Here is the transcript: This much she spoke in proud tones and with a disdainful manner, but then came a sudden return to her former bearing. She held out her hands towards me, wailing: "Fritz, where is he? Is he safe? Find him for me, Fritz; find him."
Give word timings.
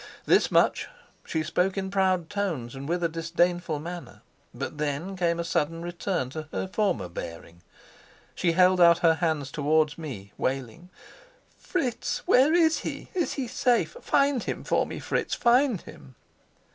This 0.25 0.49
much 0.49 0.87
she 1.23 1.43
spoke 1.43 1.77
in 1.77 1.91
proud 1.91 2.27
tones 2.27 2.73
and 2.73 2.89
with 2.89 3.03
a 3.03 3.07
disdainful 3.07 3.77
manner, 3.77 4.23
but 4.51 4.79
then 4.79 5.15
came 5.15 5.39
a 5.39 5.43
sudden 5.43 5.83
return 5.83 6.31
to 6.31 6.47
her 6.51 6.67
former 6.67 7.07
bearing. 7.07 7.61
She 8.33 8.53
held 8.53 8.81
out 8.81 8.97
her 9.05 9.13
hands 9.13 9.51
towards 9.51 9.99
me, 9.99 10.33
wailing: 10.39 10.89
"Fritz, 11.59 12.23
where 12.25 12.51
is 12.51 12.79
he? 12.79 13.09
Is 13.13 13.33
he 13.33 13.47
safe? 13.47 13.95
Find 14.01 14.41
him 14.41 14.63
for 14.63 14.87
me, 14.87 14.97
Fritz; 14.97 15.35
find 15.35 15.79
him." 15.81 16.15